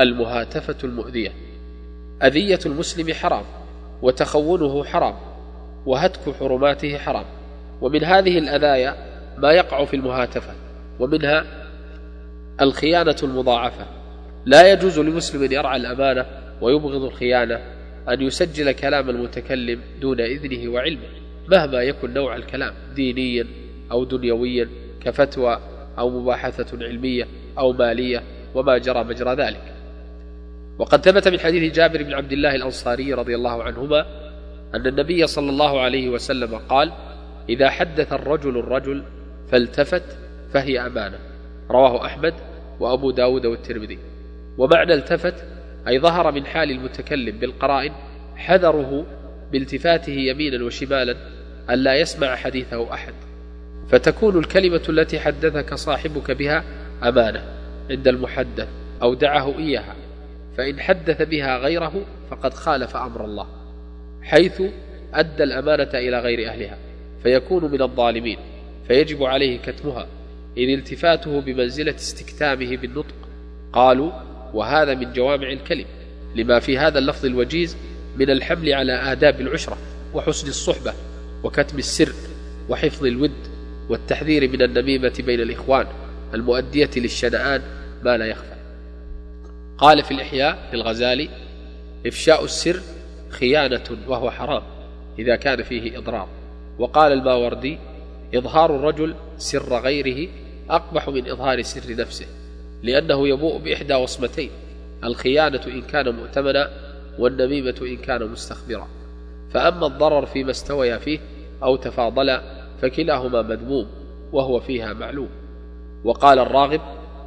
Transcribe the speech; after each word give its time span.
المهاتفة 0.00 0.76
المؤذية. 0.84 1.32
أذية 2.22 2.58
المسلم 2.66 3.14
حرام 3.14 3.44
وتخونه 4.02 4.84
حرام 4.84 5.14
وهتك 5.86 6.34
حرماته 6.40 6.98
حرام. 6.98 7.24
ومن 7.80 8.04
هذه 8.04 8.38
الأذايا 8.38 8.96
ما 9.38 9.52
يقع 9.52 9.84
في 9.84 9.96
المهاتفة 9.96 10.54
ومنها 11.00 11.44
الخيانة 12.60 13.16
المضاعفة. 13.22 13.86
لا 14.46 14.72
يجوز 14.72 14.98
لمسلم 14.98 15.52
يرعى 15.52 15.76
الأمانة 15.76 16.26
ويبغض 16.60 17.02
الخيانة 17.02 17.60
أن 18.08 18.22
يسجل 18.22 18.72
كلام 18.72 19.10
المتكلم 19.10 19.80
دون 20.00 20.20
إذنه 20.20 20.72
وعلمه 20.72 21.08
مهما 21.48 21.82
يكن 21.82 22.14
نوع 22.14 22.36
الكلام 22.36 22.74
دينيا 22.94 23.46
أو 23.92 24.04
دنيويا 24.04 24.68
كفتوى 25.00 25.60
أو 25.98 26.10
مباحثة 26.10 26.86
علمية 26.86 27.28
أو 27.58 27.72
مالية 27.72 28.22
وما 28.54 28.78
جرى 28.78 29.04
مجرى 29.04 29.34
ذلك. 29.34 29.73
وقد 30.78 31.04
ثبت 31.04 31.28
من 31.28 31.40
حديث 31.40 31.74
جابر 31.74 32.02
بن 32.02 32.14
عبد 32.14 32.32
الله 32.32 32.54
الأنصاري 32.54 33.14
رضي 33.14 33.34
الله 33.34 33.62
عنهما 33.62 34.06
أن 34.74 34.86
النبي 34.86 35.26
صلى 35.26 35.50
الله 35.50 35.80
عليه 35.80 36.08
وسلم 36.08 36.54
قال 36.54 36.92
إذا 37.48 37.70
حدث 37.70 38.12
الرجل 38.12 38.58
الرجل 38.58 39.02
فالتفت 39.50 40.18
فهي 40.52 40.86
أمانة. 40.86 41.18
رواه 41.70 42.06
أحمد 42.06 42.34
وأبو 42.80 43.10
داود 43.10 43.46
والترمذي. 43.46 43.98
ومعنى 44.58 44.94
التفت 44.94 45.34
أي 45.88 45.98
ظهر 45.98 46.32
من 46.32 46.46
حال 46.46 46.70
المتكلم 46.70 47.38
بالقرائن 47.38 47.92
حذره 48.36 49.06
بالتفاته 49.52 50.12
يمينا 50.12 50.64
وشمالا 50.64 51.16
ألا 51.70 51.94
يسمع 51.94 52.36
حديثه 52.36 52.94
أحد. 52.94 53.14
فتكون 53.88 54.38
الكلمة 54.38 54.82
التي 54.88 55.20
حدثك 55.20 55.74
صاحبك 55.74 56.30
بها 56.30 56.64
أمانة 57.02 57.42
عند 57.90 58.08
المحدث 58.08 58.68
أو 59.02 59.14
دعه 59.14 59.58
إياها. 59.58 60.03
فإن 60.56 60.80
حدث 60.80 61.22
بها 61.22 61.58
غيره 61.58 62.04
فقد 62.30 62.54
خالف 62.54 62.96
أمر 62.96 63.24
الله 63.24 63.46
حيث 64.22 64.62
أدى 65.14 65.42
الأمانة 65.42 65.90
إلى 65.94 66.20
غير 66.20 66.48
أهلها 66.48 66.78
فيكون 67.22 67.72
من 67.72 67.82
الظالمين 67.82 68.38
فيجب 68.88 69.24
عليه 69.24 69.58
كتمها. 69.58 70.06
إذ 70.56 70.68
التفاته 70.68 71.40
بمنزلة 71.40 71.94
استكتامه 71.94 72.76
بالنطق 72.76 73.14
قالوا 73.72 74.12
وهذا 74.54 74.94
من 74.94 75.12
جوامع 75.12 75.52
الكلم 75.52 75.84
لما 76.36 76.60
في 76.60 76.78
هذا 76.78 76.98
اللفظ 76.98 77.26
الوجيز 77.26 77.76
من 78.16 78.30
الحمل 78.30 78.72
على 78.72 78.92
آداب 78.92 79.40
العشرة 79.40 79.78
وحسن 80.14 80.48
الصحبة 80.48 80.92
وكتم 81.44 81.78
السر 81.78 82.12
وحفظ 82.68 83.06
الود 83.06 83.32
والتحذير 83.88 84.48
من 84.48 84.62
النميمة 84.62 85.12
بين 85.26 85.40
الإخوان 85.40 85.86
المؤدية 86.34 86.90
للشنآن 86.96 87.62
ما 88.04 88.16
لا 88.16 88.26
يخفى. 88.26 88.53
قال 89.78 90.02
في 90.02 90.10
الإحياء 90.10 90.58
للغزالي 90.72 91.28
إفشاء 92.06 92.44
السر 92.44 92.80
خيانة 93.30 93.84
وهو 94.08 94.30
حرام 94.30 94.62
إذا 95.18 95.36
كان 95.36 95.62
فيه 95.62 95.98
إضرار. 95.98 96.28
وقال 96.78 97.12
الماوردي 97.12 97.78
إظهار 98.34 98.76
الرجل 98.76 99.14
سر 99.38 99.80
غيره 99.80 100.30
أقبح 100.70 101.08
من 101.08 101.28
إظهار 101.30 101.62
سر 101.62 101.96
نفسه 101.96 102.26
لأنه 102.82 103.28
يبوء 103.28 103.58
بإحدى 103.58 103.94
وصمتين 103.94 104.50
الخيانة 105.04 105.60
إن 105.66 105.82
كان 105.82 106.14
مؤتمنا 106.14 106.70
والنميمة 107.18 107.74
إن 107.82 107.96
كان 107.96 108.30
مستخبرا. 108.30 108.88
فأما 109.50 109.86
الضرر 109.86 110.26
فيما 110.26 110.50
استويا 110.50 110.98
فيه 110.98 111.18
أو 111.62 111.76
تفاضلا 111.76 112.42
فكلاهما 112.82 113.42
مذموم 113.42 113.86
وهو 114.32 114.60
فيها 114.60 114.92
معلوم. 114.92 115.28
وقال 116.04 116.38
الراغب 116.38 116.80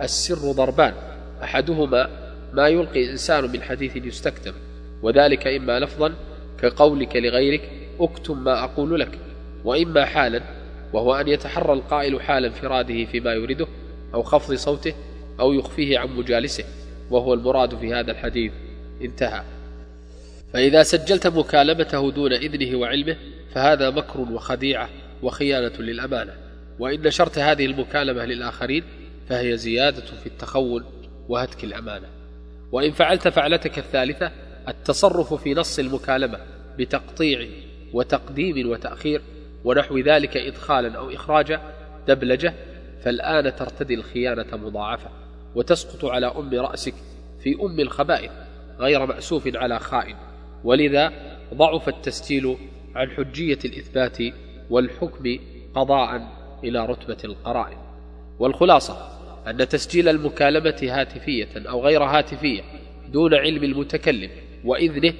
السر 0.00 0.52
ضربان 0.52 0.94
أحدهما 1.42 2.21
ما 2.52 2.68
يلقي 2.68 3.10
إنسان 3.10 3.52
من 3.52 3.62
حديث 3.62 3.96
يستكتم 3.96 4.52
وذلك 5.02 5.46
إما 5.46 5.80
لفظا 5.80 6.14
كقولك 6.60 7.16
لغيرك 7.16 7.70
أكتم 8.00 8.44
ما 8.44 8.64
أقول 8.64 9.00
لك 9.00 9.18
وإما 9.64 10.04
حالا 10.04 10.42
وهو 10.92 11.14
أن 11.14 11.28
يتحرى 11.28 11.72
القائل 11.72 12.20
حال 12.20 12.44
انفراده 12.44 13.04
فيما 13.04 13.32
يريده 13.32 13.66
أو 14.14 14.22
خفض 14.22 14.54
صوته 14.54 14.94
أو 15.40 15.52
يخفيه 15.52 15.98
عن 15.98 16.08
مجالسه 16.08 16.64
وهو 17.10 17.34
المراد 17.34 17.78
في 17.78 17.94
هذا 17.94 18.10
الحديث. 18.10 18.52
انتهى. 19.02 19.42
فإذا 20.52 20.82
سجلت 20.82 21.26
مكالمته 21.26 22.10
دون 22.10 22.32
إذنه 22.32 22.78
وعلمه 22.78 23.16
فهذا 23.54 23.90
مكر 23.90 24.20
وخديعة 24.20 24.88
وخيانة 25.22 25.78
للأمانة. 25.78 26.32
وإن 26.78 27.02
نشرت 27.02 27.38
هذه 27.38 27.66
المكالمة 27.66 28.24
للآخرين 28.24 28.84
فهي 29.28 29.56
زيادة 29.56 30.04
في 30.04 30.26
التخون 30.26 30.84
وهتك 31.28 31.64
الأمانة. 31.64 32.21
وإن 32.72 32.90
فعلت 32.90 33.28
فعلتك 33.28 33.78
الثالثة 33.78 34.30
التصرف 34.68 35.34
في 35.34 35.54
نص 35.54 35.78
المكالمة 35.78 36.38
بتقطيع 36.78 37.48
وتقديم 37.92 38.70
وتأخير 38.70 39.22
ونحو 39.64 39.98
ذلك 39.98 40.36
إدخالا 40.36 40.98
أو 40.98 41.10
إخراجا 41.10 41.60
دبلجة 42.08 42.54
فالآن 43.04 43.56
ترتدي 43.56 43.94
الخيانة 43.94 44.46
مضاعفة 44.52 45.10
وتسقط 45.54 46.04
على 46.04 46.26
أم 46.26 46.54
رأسك 46.54 46.94
في 47.42 47.56
أم 47.62 47.80
الخبائث 47.80 48.30
غير 48.78 49.06
مأسوف 49.06 49.56
على 49.56 49.78
خائن. 49.78 50.16
ولذا 50.64 51.12
ضعف 51.54 51.88
التسجيل 51.88 52.56
عن 52.94 53.10
حجية 53.10 53.58
الإثبات 53.64 54.18
والحكم 54.70 55.38
قضاء 55.74 56.28
إلى 56.64 56.86
رتبة 56.86 57.18
القرائن. 57.24 57.78
والخلاصة 58.38 59.21
أن 59.46 59.68
تسجيل 59.68 60.08
المكالمة 60.08 60.78
هاتفية 60.82 61.48
أو 61.56 61.84
غير 61.84 62.02
هاتفية 62.02 62.62
دون 63.08 63.34
علم 63.34 63.64
المتكلم 63.64 64.30
وإذنه 64.64 65.14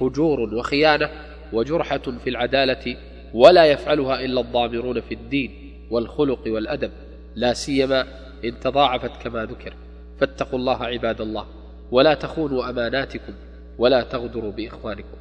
فجور 0.00 0.40
وخيانة 0.40 1.10
وجرحة 1.52 1.98
في 1.98 2.30
العدالة 2.30 2.96
ولا 3.34 3.64
يفعلها 3.64 4.24
إلا 4.24 4.40
الضامرون 4.40 5.00
في 5.00 5.14
الدين 5.14 5.72
والخلق 5.90 6.40
والأدب 6.46 6.90
لا 7.34 7.52
سيما 7.52 8.06
إن 8.44 8.60
تضاعفت 8.60 9.22
كما 9.22 9.44
ذكر. 9.44 9.74
فاتقوا 10.20 10.58
الله 10.58 10.84
عباد 10.84 11.20
الله 11.20 11.46
ولا 11.90 12.14
تخونوا 12.14 12.70
أماناتكم 12.70 13.32
ولا 13.78 14.02
تغدروا 14.02 14.52
بإخوانكم. 14.52 15.18